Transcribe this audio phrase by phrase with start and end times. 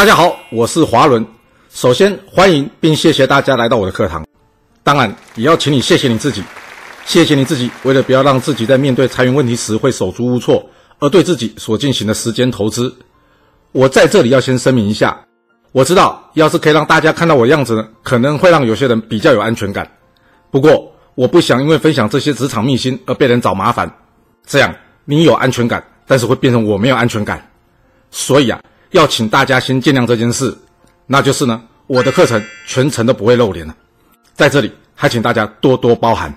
[0.00, 1.26] 大家好，我是华伦。
[1.68, 4.24] 首先欢迎并谢谢大家来到我的课堂，
[4.82, 6.42] 当然也要请你谢谢你自己，
[7.04, 10.64] 谢谢你自己，为了不要让自己在面对裁员问题时会手足无措，
[11.00, 12.96] 而对自己所进行的时间投资。
[13.72, 15.26] 我在这里要先声明一下，
[15.70, 19.86] 我知道要是可以让大家看到我的样子呢，可能会让有些人比较有安全感。
[20.50, 23.98] 不过我不想因为分享这些职场秘辛而被人找麻烦，
[24.46, 24.74] 这样
[25.04, 27.50] 你有安全感，但是会变成我没有安全感。
[28.10, 28.58] 所以啊，
[28.90, 30.56] 要请大家先见谅这件事。
[31.06, 33.74] 那就是呢，我的课程全程都不会露脸了，
[34.34, 36.32] 在这里还请大家多多包涵。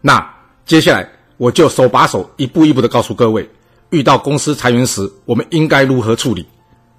[0.00, 0.34] 那
[0.66, 3.48] 接下来我就手把手一步一步的告诉各位，
[3.90, 6.46] 遇到公司裁员时，我们应该如何处理。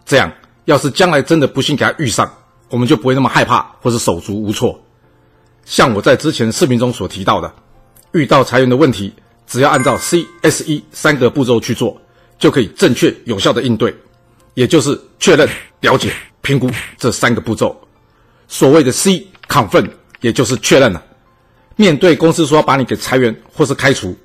[0.05, 0.31] 这样，
[0.65, 2.31] 要是将来真的不幸给他遇上，
[2.69, 4.79] 我们就不会那么害怕或是手足无措。
[5.63, 7.53] 像我在之前视频中所提到的，
[8.11, 9.13] 遇到裁员的问题，
[9.47, 11.99] 只要按照 C、S、E 三个步骤去做，
[12.37, 13.95] 就可以正确有效的应对，
[14.55, 15.47] 也就是确认、
[15.81, 16.11] 了解。
[16.41, 17.75] 评估这三个步骤，
[18.47, 19.89] 所谓的 C confirm，
[20.21, 21.03] 也就是确认了。
[21.75, 24.15] 面对公司说要把你给裁员或是开除，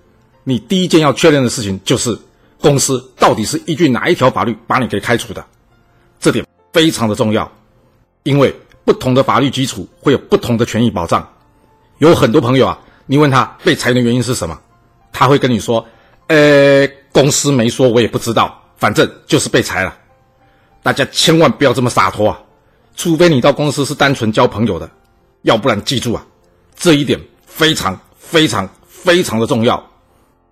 [0.45, 2.15] 你第一件要确认的事情就是
[2.61, 5.43] 公司到底是依据哪一条法律把你给开除的。
[6.21, 7.51] 这点非常的重要，
[8.23, 8.55] 因为
[8.85, 11.27] 不同的法律基础会有不同的权益保障。
[11.97, 14.61] 有很多朋友啊，你问他被裁员的原因是什么，
[15.11, 15.87] 他会跟你说
[16.29, 19.97] ：“呃，公司没说，我也不知道，反正就是被裁了。”
[20.83, 22.41] 大家千万不要这么洒脱啊！
[22.97, 24.91] 除非你到公司是单纯交朋友的，
[25.43, 26.27] 要不然记住啊，
[26.77, 29.91] 这一点非常非常非常的重要。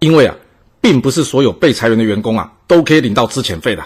[0.01, 0.35] 因为啊，
[0.81, 3.85] 并不是所有被裁员的员工啊都可以领到资遣费的，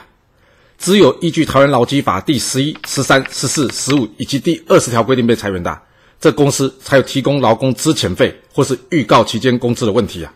[0.79, 5.81] 只有依据《台湾劳基法》第十一、十三、十四、十五以及第二十条规定被裁员的，
[6.21, 10.33] 这公司才有提供劳工资遣费或是预告期间工资的问题啊。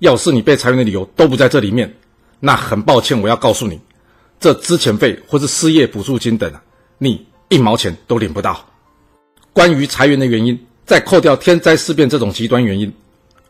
[0.00, 1.96] 要是你被裁员的理由都不在这里面，
[2.40, 3.80] 那很抱歉，我要告诉你。
[4.42, 6.52] 这资遣费或是失业补助金等，
[6.98, 8.68] 你一毛钱都领不到。
[9.52, 12.92] 关于裁员的原因，再扣掉天灾事变这种极端原因，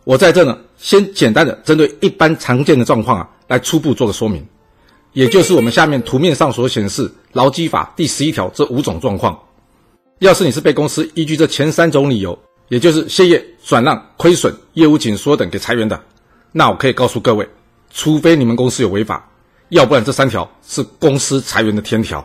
[0.04, 4.46] 我在这呢，先简单的针对一般常见的状况啊，来初步做个说明，
[5.14, 9.38] 也就是我们下面图面上所显示劳基法第十一条这五种状况。
[10.18, 12.38] 要是你是被公司依据这前三种理由，
[12.68, 15.98] 也就是歇业、转让、亏损、业务紧缩等给裁员的，
[16.52, 17.48] 那我可以告诉各位，
[17.90, 19.30] 除非你们公司有违法。
[19.72, 22.22] 要不然这三条是公司裁员的天条，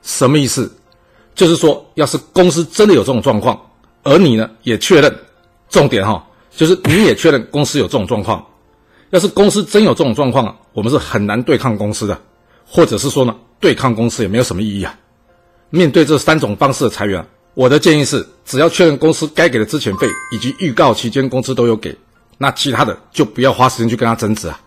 [0.00, 0.72] 什么意思？
[1.34, 3.60] 就是说，要是公司真的有这种状况，
[4.04, 5.12] 而你呢也确认，
[5.68, 8.46] 重点哈，就是你也确认公司有这种状况。
[9.10, 12.16] 要是公司真有这种状况，我们是很难对抗公司的，
[12.64, 14.96] 或者是说呢，对抗公司也没有什么意义啊。
[15.70, 21.96] 面对这三种方式的裁员，我的建议是，只要确认公司该给的资遣费以及预告期间工资都有给，
[22.38, 24.60] 那其他的就不要花时间去跟他争执啊。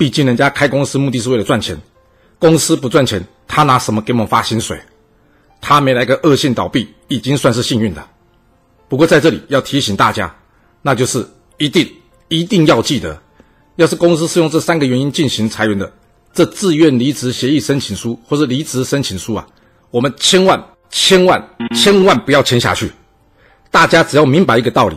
[0.00, 1.78] 毕竟人家开公司目的是为了赚钱，
[2.38, 4.80] 公司不赚钱，他拿什么给我们发薪水？
[5.60, 8.02] 他没来个恶性倒闭，已经算是幸运的。
[8.88, 10.34] 不过在这里要提醒大家，
[10.80, 11.28] 那就是
[11.58, 11.86] 一定
[12.28, 13.20] 一定要记得，
[13.76, 15.92] 要是公司是用这三个原因进行裁员的，
[16.32, 19.46] 这自愿离职协议申请书或者离职申请书啊，
[19.90, 22.90] 我们千万千万千万不要签下去。
[23.70, 24.96] 大家只要明白一个道理，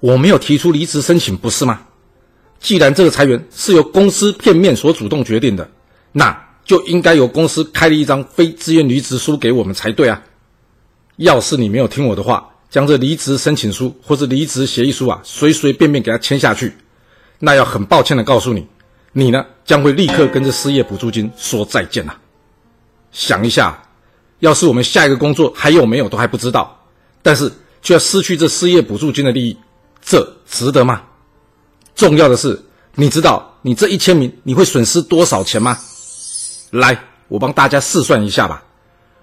[0.00, 1.80] 我没有提出离职申请，不是吗？
[2.64, 5.70] 既然这个裁员是由公司片面所主动决定的，
[6.12, 10.22] 那就应该由公司开了一张非自愿离职书给我们才对啊！
[11.16, 16.72] 要是你没有听我的话，将这离职申请书或者离职协议书啊，随随便便给他签下去，
[17.38, 18.66] 那要很抱歉的告诉你，
[19.12, 22.14] 你呢将会立刻跟这失业补助金说再见呐！
[23.12, 23.78] 想一下，
[24.38, 26.82] 要是我们下一个工作还有没有都还不知道，
[27.20, 29.58] 但是却要失去这失业补助金的利益，
[30.02, 31.02] 这值得吗？
[31.94, 32.60] 重要的是，
[32.96, 35.78] 你知道你这一千名你会损失多少钱吗？
[36.70, 38.64] 来，我帮大家试算一下吧。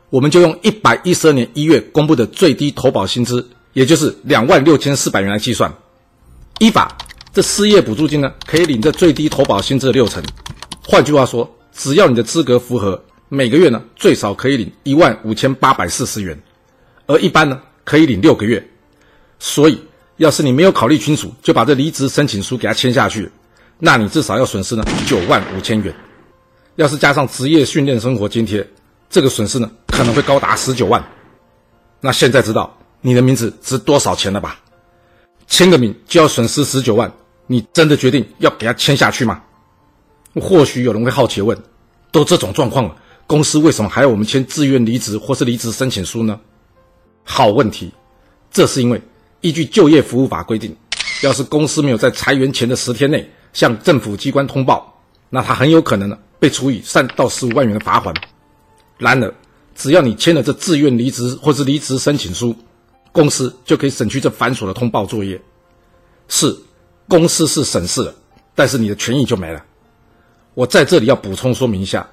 [0.09, 5.73] 我们就用一百一十二年一月公布的最低投保薪资，也就是两万六千四百元来计算。
[6.59, 6.97] 依法，
[7.33, 10.23] 这失业补助金呢，可以领这最低投保薪资的六成。
[10.81, 16.41] 换句话说，只要你的资格符合，每个月呢最少可以领一万五千八百四十元，
[17.05, 18.65] 而一般呢可以领六个月。
[19.39, 19.77] 所以。
[20.21, 23.27] 要是你没有考虑清楚，就把这离职申请书给他签下去，
[23.79, 25.91] 那你至少要损失呢九万五千元。
[26.75, 28.65] 要是加上职业训练生活津贴，
[29.09, 31.03] 这个损失呢可能会高达十九万。
[31.99, 32.71] 那现在知道
[33.01, 34.59] 你的名字值多少钱了吧？
[35.47, 37.11] 签个名就要损失十九万，
[37.47, 39.41] 你真的决定要给他签下去吗？
[40.35, 41.57] 或许有人会好奇问：
[42.11, 42.95] 都这种状况了，
[43.25, 46.39] 公司为什么还要我们签自愿离职或是离职申请书呢？
[47.23, 47.91] 好问题，
[48.51, 49.01] 这是因为。
[49.41, 50.75] 依据就业服务法规定，
[51.23, 58.15] 要是公司没有在裁员前的十天内向政府机关通报，那他很有可能呢被处以三到十五万元的罚款。
[58.97, 59.33] 然而，
[59.75, 62.55] 只要你签了这自愿离职或是离职申请书，
[63.11, 65.41] 公司就可以省去这繁琐的通报作业。
[66.27, 66.55] 是，
[67.07, 68.13] 公司是省事了，
[68.53, 69.65] 但是你的权益就没了。
[70.53, 72.07] 我在这里要补充说明一下，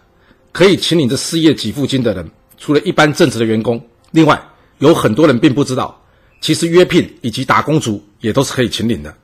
[0.50, 4.42] 可以请领这失业给付金的人，除了一般正职的员工，另外
[4.78, 6.02] 有很多人并不知道，
[6.40, 9.14] 其实约聘以及打工族也都是可以请领的。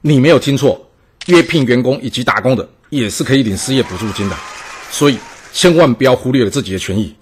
[0.00, 0.90] 你没有听错，
[1.26, 4.36] 约聘员工以及打工的也是可以领失业补助金的。
[4.90, 5.18] 所以
[5.52, 7.14] 千万不要忽略了自己的权益。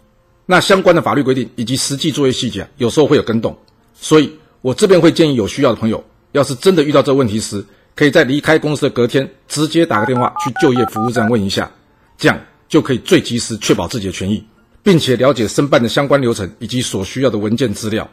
[0.46, 3.56] 那相关的法律规定以及实际作业细节，有时候会有更动。
[3.94, 4.32] 所以
[4.62, 6.02] 我这边会建议有需要的朋友，
[6.32, 7.62] 要是真的遇到这个问题时，
[7.94, 11.70] 可以在离开公司的隔天，直接打个电话去就业服务站问一下，
[12.16, 14.42] 这样就可以最及时确保自己的权益，
[14.82, 18.08] 并且了解申办的相关流程以及所需要的文件资料。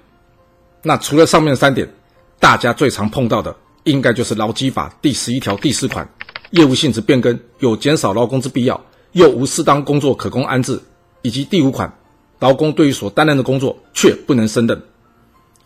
[0.88, 1.92] 那除了上面三点，
[2.40, 3.56] 大家最常碰到的，
[3.86, 6.08] 应该就是劳基法第十一条第四款，
[6.52, 8.80] 业务性质变更有减少劳工之必要。
[9.14, 10.80] 又无适当工作可供安置，
[11.24, 11.92] 以及第五款，
[12.38, 14.80] 劳工对于所担任的工作却不能胜任。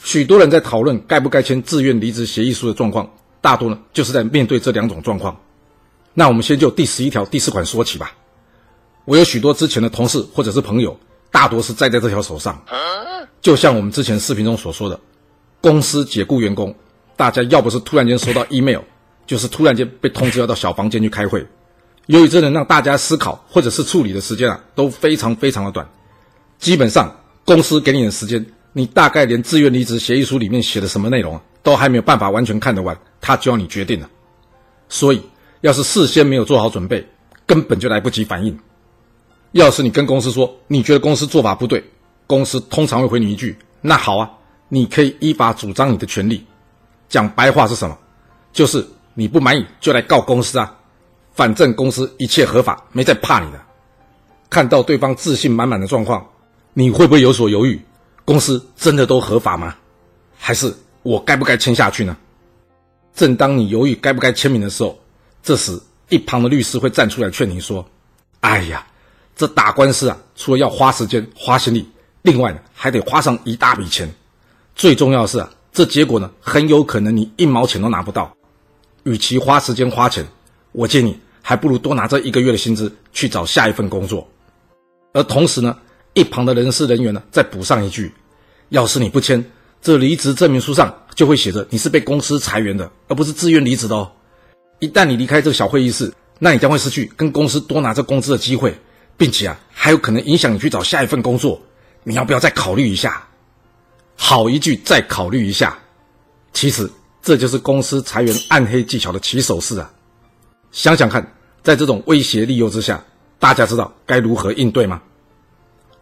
[0.01, 3.11] 许多人在讨论该不该签自愿离职协议书的状况，
[3.41, 5.37] 大多呢就是在面对这两种状况。
[6.13, 8.13] 那我们先就第十一条第四款说起吧。
[9.03, 10.97] 我有许多之前的同事或者是朋友，
[11.29, 12.63] 大多是栽在这条手上。
[13.41, 14.99] 就像我们之前视频中所说的，
[15.61, 16.73] 公司解雇员工，
[17.15, 18.81] 大家要不是突然间收到 email，
[19.25, 21.45] 就是突然间被通知要到小房间去开会。
[22.05, 25.87] 由于这能让大家思考或者是处理的时间啊都非常非常的短，
[26.57, 27.15] 基本上
[27.45, 34.09] 公司给你的时间，你大概连自愿离职协议书里面写的什么内容啊都还没有办法完全看得完，他就要你决定了。
[34.87, 35.21] 所以
[35.61, 37.05] 要是事先没有做好准备，
[37.45, 38.57] 根本就来不及反应。
[39.51, 41.83] 要是你跟公司说你觉得公司做法不对，
[42.25, 44.31] 公司通常会回你一句：“那好啊，
[44.69, 46.45] 你可以依法主张你的权利。”
[47.09, 47.97] 讲白话是什么？
[48.53, 50.75] 就是你不满意就来告公司啊。
[51.33, 53.59] 反正公司一切合法，没在怕你的。
[54.49, 56.27] 看到对方自信满满的状况，
[56.73, 57.79] 你会不会有所犹豫？
[58.25, 59.75] 公司真的都合法吗？
[60.37, 62.15] 还是我该不该签下去呢？
[63.15, 64.99] 正当你犹豫该不该签名的时候，
[65.41, 67.85] 这时一旁的律师会站出来劝你说
[68.41, 68.85] ：“哎呀，
[69.35, 71.89] 这打官司啊，除了要花时间、花心力，
[72.21, 74.13] 另外呢还得花上一大笔钱。
[74.79, 78.33] 最重要的是啊，这结果呢很有可能你一毛钱都拿不到。
[79.03, 80.25] 与其花时间花钱，
[80.71, 84.27] 我建议你。”还不如多拿这一个月的薪资去找下一份工作，
[85.13, 85.75] 而同时呢，
[86.13, 88.13] 一旁的人事人员呢再补上一句：
[88.67, 89.43] 要是你不签
[89.81, 94.11] 这离职证明书上，就会写着你是被公司裁员的，而不是自愿离职的哦。
[94.77, 98.77] 一旦你离开这个小会议室，那你将会失去跟公司多拿这工资的机会，
[99.17, 101.59] 并且啊，还有可能影响你去找下一份工作。
[102.03, 103.25] 你要不要再考虑一下？
[104.21, 105.79] 好一句再考虑一下，
[106.51, 109.89] 其实这就是公司裁员暗黑技巧的起手式啊！
[110.71, 111.35] 想想看。
[111.61, 113.03] 在这种威胁利诱之下，
[113.37, 115.01] 大家知道该如何应对吗？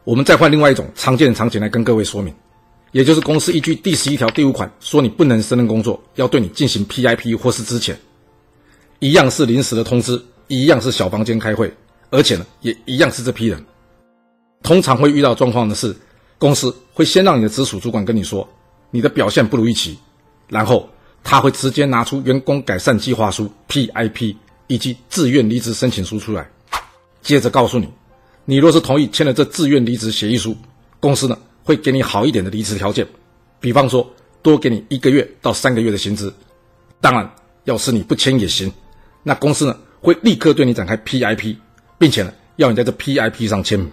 [0.03, 2.33] 我们再换另外一种常见的场景来跟各位说明，
[2.91, 7.99] 也就是公司依据第十一条第五款说你不能胜任工作，要对你进行 PIP 或是之前，
[8.99, 11.73] 一样是临时的通知，一样是小房间开会，
[12.11, 13.65] 而且呢也一样是这批人。
[14.61, 15.95] 通常会遇到状况的是，
[16.37, 18.47] 公司会先让你的直属主管跟你说
[18.91, 19.97] 你的表现不如预期，
[20.47, 20.89] 然后
[21.23, 24.35] 他会直接拿出员工改善计划书 PIP。
[24.69, 26.45] 以及自愿离职申请书出来，
[27.21, 27.87] 接着告诉你，
[28.43, 30.57] 你若是同意签了这自愿离职协议书，
[30.99, 33.07] 公司呢会给你好一点的离职条件，
[33.61, 34.05] 比方说
[34.41, 36.33] 多给你一个月到三个月的薪资。
[36.99, 38.69] 当然，要是你不签也行，
[39.23, 41.55] 那公司呢会立刻对你展开 PIP，
[41.97, 43.89] 并且呢要你在这 PIP 上签名。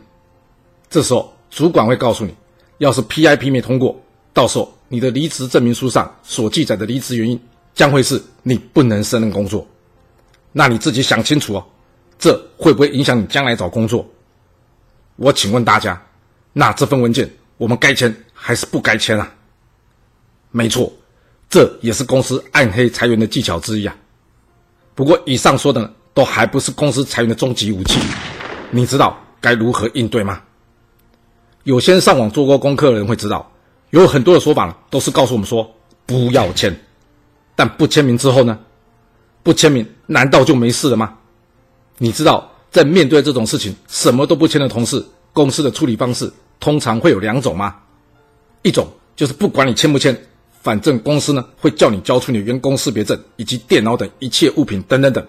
[0.90, 2.34] 这时候主管会告诉你，
[2.78, 7.40] 要是 PIP 没通过，到时候你的离职证明书上所记载的离职原因
[7.74, 9.64] 将会是你不能胜任工作。
[10.50, 11.64] 那你自己想清楚哦，
[12.18, 14.04] 这会不会影响你将来找工作？
[15.14, 16.02] 我请问大家，
[16.52, 19.32] 那这份文件我们该签还是不该签啊？
[20.50, 20.92] 没错，
[21.48, 23.96] 这也是公司暗黑裁员的技巧之一啊。
[24.96, 28.00] 不过以上说的都还不是公司裁员的终极武器，
[28.72, 30.42] 你知道该如何应对吗？
[31.64, 33.50] 有些上网做过功课的人会知道，
[33.90, 35.74] 有很多的说法呢，都是告诉我们说
[36.06, 36.78] 不要签，
[37.56, 38.58] 但不签名之后呢？
[39.42, 41.16] 不签名难道就没事了吗？
[41.98, 46.30] 你知道，在面对这种事情，什么都不签的同事，公司的处理方式
[46.60, 47.76] 通常会有两种吗？
[48.62, 50.26] 一种就是不管你签不签，
[50.60, 55.26] 反正公司呢会叫你交出你员工识别证以及电脑等一切物品等等等，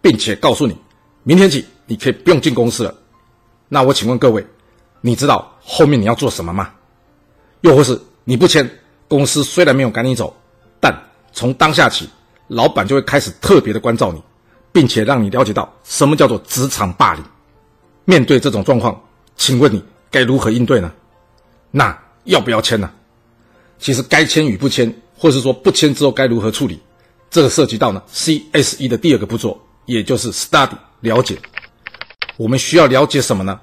[0.00, 0.74] 并且告诉你，
[1.22, 2.94] 明天起你可以不用进公司了。
[3.68, 4.46] 那我请问各位，
[5.00, 6.70] 你知道后面你要做什么吗？
[7.62, 8.68] 又或是你不签，
[9.08, 10.36] 公司虽然没有赶你走，
[10.78, 10.94] 但
[11.32, 12.08] 从当下起。
[12.48, 14.22] 老板就会开始特别的关照你，
[14.70, 17.24] 并且让你了解到什么叫做职场霸凌。
[18.04, 19.02] 面对这种状况，
[19.34, 20.92] 请问你该如何应对呢？
[21.70, 22.90] 那要不要签呢？
[23.78, 26.78] 其实该签与不签，或是说不签之后该如何处理，
[27.30, 31.38] 这个涉及到呢 CSE 的第二个步骤，也就是 Study 了解。
[32.36, 33.58] 我们需要了解什么呢？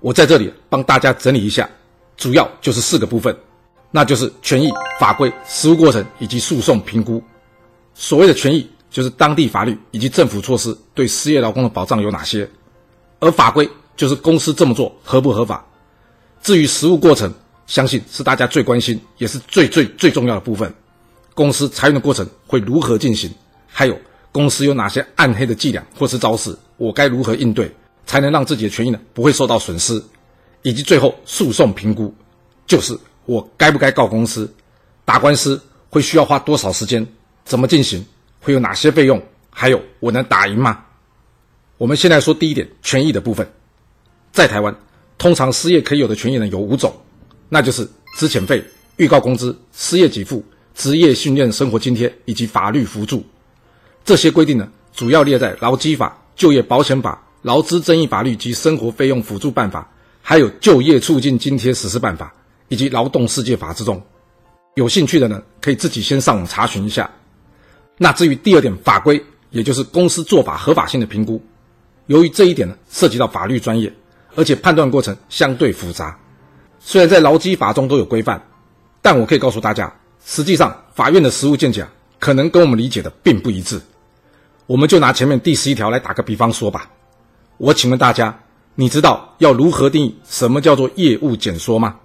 [0.00, 1.68] 我在这里帮大家整理一下，
[2.16, 3.36] 主要就是四个部分，
[3.90, 7.22] 那就是权益、法规、实务过程以及诉讼评估。
[7.94, 12.46] 所谓的权益，就是当地法律以及政府措施对失业劳工的保障有哪些；
[13.20, 15.64] 而法规就是公司这么做合不合法。
[16.42, 17.32] 至于实务过程，
[17.66, 20.72] 相信是大家最关心也是最最最重要的部分。
[21.34, 23.30] 公司裁员的过程会如何进行？
[23.66, 23.98] 还有
[24.30, 26.56] 公司有哪些暗黑的伎俩或是招式？
[26.76, 27.74] 我该如何应对？
[28.06, 30.02] 才能让自己的权益呢不会受到损失，
[30.62, 32.14] 以及最后诉讼评估，
[32.66, 34.50] 就是我该不该告公司，
[35.04, 35.60] 打官司
[35.90, 37.06] 会需要花多少时间，
[37.44, 38.06] 怎么进行，
[38.40, 39.20] 会有哪些费用，
[39.50, 40.84] 还有我能打赢吗？
[41.76, 43.46] 我们先来说第一点权益的部分，
[44.32, 44.74] 在台湾，
[45.18, 46.94] 通常失业可以有的权益呢有五种，
[47.48, 47.84] 那就是
[48.16, 48.64] 资遣费、
[48.96, 50.42] 预告工资、失业给付、
[50.74, 53.24] 职业训练生活津贴以及法律辅助。
[54.04, 57.22] 这些规定呢，主要列在劳基法、就业保险法。
[57.46, 59.88] 劳资争议法律及生活费用辅助办法，
[60.20, 62.34] 还有就业促进津贴实施办法，
[62.66, 64.02] 以及劳动世界法之中，
[64.74, 67.08] 有兴趣的呢，可以自己先上网查询一下。
[67.98, 71.40] 那至于第二点法规，也就是公司做法合法性的评估，
[72.06, 73.92] 由于这一点呢，涉及到法律专业，
[74.34, 76.18] 而且判断过程相对复杂。
[76.80, 78.44] 虽然在劳基法中都有规范，
[79.00, 81.86] 但我可以告诉大家，实际上法院的实务见解
[82.18, 83.80] 可能跟我们理解的并不一致。
[84.66, 86.90] 我们就拿前面第十一条来打个比方说吧。
[87.58, 88.42] 我请问大家，
[88.74, 91.96] 你知道要如何定义什么叫做业务减缩吗？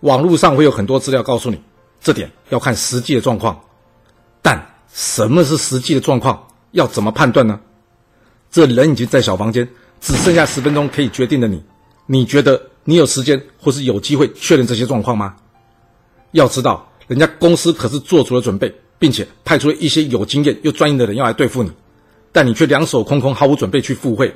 [0.00, 1.60] 网络上会有很多资料告诉你，
[2.00, 3.60] 这点要看实际的状况。
[4.42, 6.48] 但什么是实际的状况？
[6.72, 7.60] 要怎么判断呢？
[8.50, 9.68] 这人已经在小房间，
[10.00, 11.62] 只剩下十分钟可以决定的你，
[12.06, 15.36] 你觉得你有时间或是有机会确认这些状况吗？
[16.32, 21.70] 要知道，人家公司可是做足了准备，并且派出了一些有经验又专业的人要来对付你，
[22.32, 24.34] 但你却两手空空，毫无准备去赴会。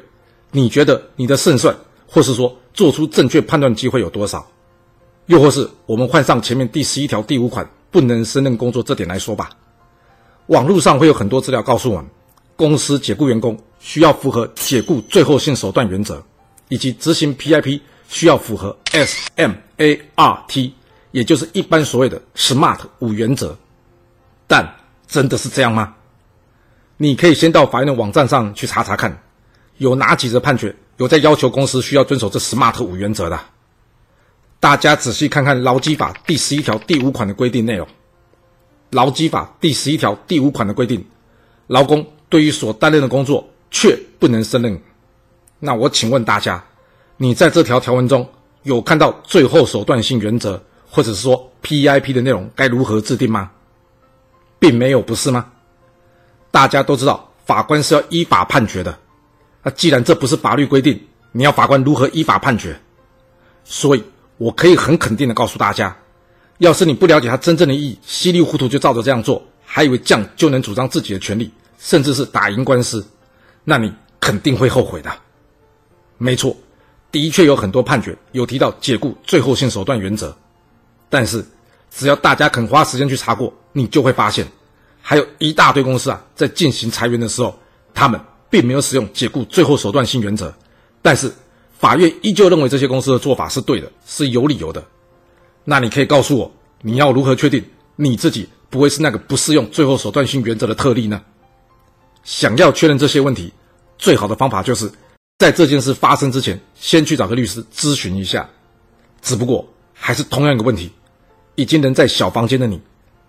[0.53, 1.75] 你觉得你的胜算，
[2.07, 4.47] 或是说做出正确判断机会有多少？
[5.27, 9.51] 又或是我们换上前面第十一条第五款不能胜任工作这点来说吧。
[10.47, 12.11] 网络上会有很多资料告诉我们，
[12.55, 16.23] 公司解雇员工需要符合解雇最后性手段原则，
[16.69, 20.73] 以及执行 PIP 需要符合 SMART，
[21.13, 23.57] 也就是一般所谓的 SMART 五原则。
[24.47, 25.95] 但真的是这样吗？
[26.99, 29.23] 你可以先到法院的网站上去查查看。
[29.79, 33.39] 有哪几则判决有在要求公司需要遵守这 SMART 五原则的？
[34.61, 37.89] 大家仔细看看劳基法第十一条第五款的规定内容。
[38.91, 41.05] 劳基法第十一条第五款的规定，
[41.67, 44.81] 劳工对于所担任的工作却不能胜任。
[45.59, 46.63] 那我请问大家，
[47.17, 48.29] 你在这条条文中
[48.63, 53.51] 有看到最后手段性原则，或者是说 PIP 的内容该如何制定吗？
[54.59, 55.51] 并没有，不是吗？
[56.51, 58.97] 大家都知道，法官是要依法判决的。
[59.63, 61.01] 那既然这不是法律规定，
[61.31, 62.81] 你要法官如何依法判决？
[63.65, 64.03] 所以，
[64.39, 65.97] 我可以很肯定的告诉大家，
[66.59, 73.07] 要是你不了解它真正的意义，稀里糊涂就照着这样做，还以为这样就能主张自己的权利，甚至是打赢官司，
[73.63, 75.13] 那你肯定会后悔的。
[76.19, 76.57] 没错，
[77.13, 80.37] 的确有很多判决有提到解雇最后性手段原则，
[81.09, 81.45] 但是
[81.91, 84.45] 只要大家肯花时间去查过，你就会发现，
[85.01, 87.57] 还有一大堆公司啊，在进行裁员的时候，
[87.95, 88.21] 他们。
[88.53, 90.53] 并没有使用解雇最后手段性原则，
[91.01, 91.33] 但是
[91.79, 94.85] 法院依旧认为这些公司的做法是对的，是有理由的。
[95.65, 97.65] 那你可以告诉我，你要如何确定
[97.97, 101.23] 你自己不会是那个不适用最后手段性原则的特例呢？
[102.25, 103.51] 想要确认这些问题，
[103.97, 104.93] 最好的方法就是
[105.39, 108.47] 在这件事发生之前，先去找个律师咨询一下。
[109.23, 110.91] 只不过还是同样一个问题，
[111.55, 112.79] 已经人在小房间的你，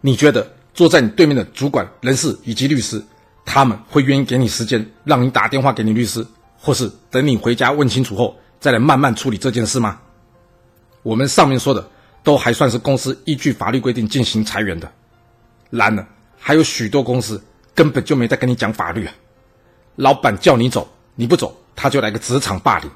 [0.01, 3.01] 你觉得坐在你对面的主管人事以及律师？
[3.45, 6.25] 他们会愿意给你时间，让你打电话给你律师，
[6.57, 9.99] 或是等你回家问清楚后再来慢慢处理这件事吗？
[11.01, 11.89] 我们上面说的
[12.23, 14.89] 都还算是公司依据法律规定进行裁员的，
[15.69, 16.07] 然而
[16.39, 17.43] 还有许多公司
[17.75, 19.13] 根本就没在跟你讲法律啊！
[19.97, 22.89] 老板叫你走，你不走，他就来个职场霸凌，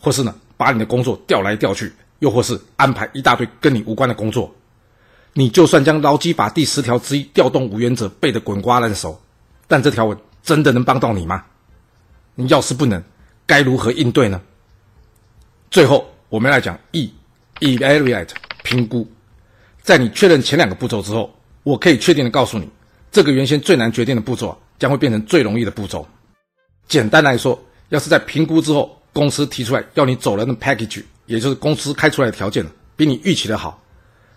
[0.00, 4.52] 或是呢把你的工作调来调去，又或是安排一大堆跟你无关的工作。
[5.34, 9.20] 你就算将劳基法第十条之一调动五原则背得滚瓜烂熟。
[9.70, 11.44] 但这条文真的能帮到你吗？
[12.34, 13.00] 你要是不能，
[13.46, 14.42] 该如何应对呢？
[15.70, 18.30] 最后，我们来讲 E，evaluate
[18.64, 19.08] 评估。
[19.80, 22.68] 在你确认前两个步骤之后，我可以确定的告诉你，
[23.12, 26.04] 这个原先最难决定的步骤将会变成最容易的步骤。
[26.88, 33.80] 简单来说，要是在评估之后，公司提出来要你走人的 package，也就是公司开出来的条件比你预期的好，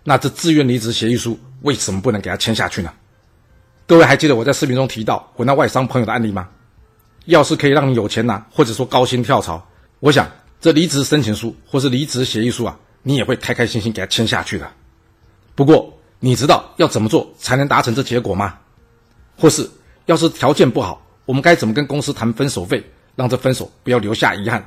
[0.03, 2.93] 那这自愿离职协议书为什么不能给他签下去呢？
[3.85, 6.47] 各位还记得我在视频中提到我那外商朋友的案例吗？
[7.25, 9.65] 要是可以让你有钱拿，或者说高薪跳槽，
[9.99, 10.29] 我想
[10.61, 14.69] 这离职申请书或是离职协议书啊，你也会开开心心给他签下去的。
[15.53, 18.57] 不过你知道要怎么做才能达成这结果吗？
[19.37, 19.69] 或是
[20.05, 22.81] 要是条件不好，我们该怎么跟公司谈分手费，
[23.15, 24.65] 让这分手不要留下遗憾？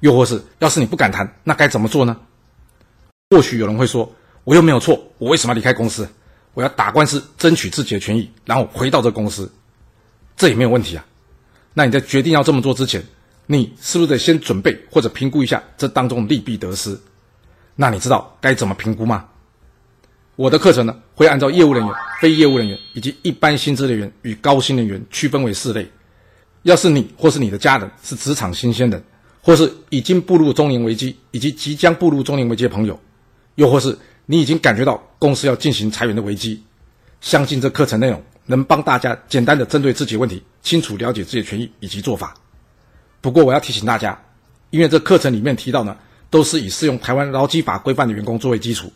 [0.00, 2.16] 又或是要是你不敢谈，那该怎么做呢？
[3.30, 6.08] 或许有人会说，我又没有错，我为什么要离开公司？
[6.54, 9.50] 我要打官司争取自己的权益，然后回到这公司，
[10.36, 11.04] 这也没有问题啊。
[11.74, 13.02] 那你在决定要这么做之前，
[13.46, 16.98] 你是不是得先准备或者评估一下这当中利弊得失？
[17.76, 19.26] 那你知道该怎么评估吗？
[20.36, 25.90] 我的课程呢，会按照业务人员、非业务人员以及一般薪资人员与高薪人员区分为四类。
[26.62, 29.02] 要是你或是你的家人是职场新鲜人，
[29.42, 32.98] 或是已经步入中年危机以及即将步入中年危机的朋友，
[33.54, 33.96] 又或是
[34.30, 36.62] 你已经感觉到公司要进行裁员的危机，
[37.20, 38.22] 相信这课程内容。
[38.46, 42.32] 能帮大家简单的针对自己问题，清楚了解自己的权益以及做法。
[43.20, 44.16] 不过我要提醒大家，
[44.70, 45.96] 因为这课程里面提到呢，
[46.30, 48.92] 都是以适用台湾劳基法规范的员工作为基础，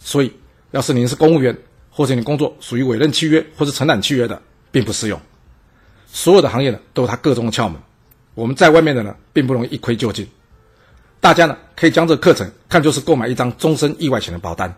[0.00, 0.32] 所以
[0.72, 1.56] 要是您是公务员，
[1.88, 5.20] 或者你工作属于委任契约或是承揽契约的，并不适用。
[6.08, 7.80] 所有的行业呢，都有它各中的窍门。
[8.34, 10.26] 我们在外面的呢，并不容易一窥究竟。
[11.22, 14.76] 大家呢，可以将这课程看作是购买一张终身意外险的保单，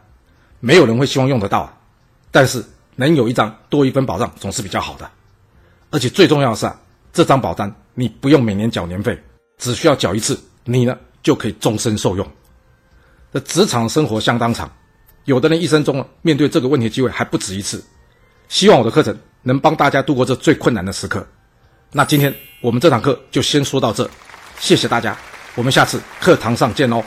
[0.61, 1.77] 没有人会希望用得到啊。
[2.31, 2.65] 但是。
[2.97, 5.11] 能有一张多一分保障总是比较好的，
[5.91, 6.81] 而且最重要的是啊，
[7.13, 9.21] 这张保单你不用每年缴年费，
[9.59, 12.25] 只需要缴一次，你呢就可以终身受用。
[13.33, 14.71] 这职场生活相当长，
[15.25, 17.85] 有的人一生中面对这个问题机会还不止一次。
[18.49, 21.27] 希望我的课程能帮大家度过这最困难的时刻。
[21.91, 24.09] 那今天我们这堂课就先说到这，
[24.61, 25.19] 谢谢大家，
[25.55, 27.03] 我们下次课堂上见哦。